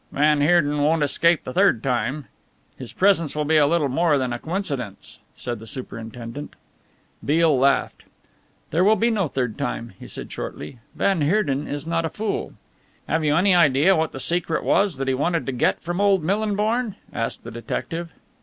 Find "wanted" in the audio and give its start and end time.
15.13-15.45